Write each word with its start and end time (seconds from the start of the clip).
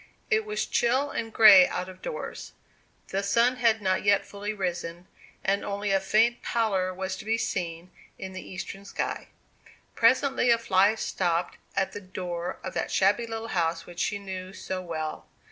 It 0.31 0.45
was 0.45 0.65
chill 0.65 1.11
and 1.11 1.31
grey 1.31 1.67
out 1.67 1.87
of 1.87 2.01
doors. 2.01 2.53
The 3.09 3.21
sun 3.21 3.57
had 3.57 3.83
not 3.83 4.03
yet 4.03 4.25
fully 4.25 4.51
risen, 4.51 5.07
and 5.43 5.63
only 5.63 5.91
a 5.91 5.99
faint 5.99 6.41
pallor 6.41 6.91
was 6.91 7.15
to 7.17 7.23
be 7.23 7.37
seen 7.37 7.91
in 8.17 8.33
the 8.33 8.41
eastern 8.41 8.83
sky. 8.83 9.27
Presently 9.93 10.49
a 10.49 10.57
fly 10.57 10.95
stopped 10.95 11.57
at 11.75 11.91
the 11.91 12.01
door 12.01 12.57
of 12.63 12.73
that 12.73 12.89
shabby 12.89 13.27
little 13.27 13.49
house 13.49 13.85
which 13.85 13.99
she 13.99 14.17
knew 14.17 14.53
so 14.53 14.81
well. 14.81 15.27